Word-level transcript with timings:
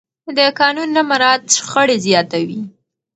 د 0.37 0.39
قانون 0.59 0.89
نه 0.95 1.01
مراعت 1.09 1.43
شخړې 1.55 1.97
زیاتوي 2.05 2.61